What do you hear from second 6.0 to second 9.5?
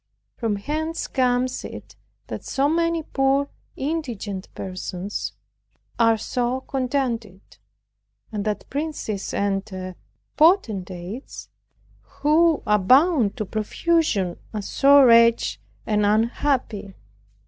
so contented, and that princes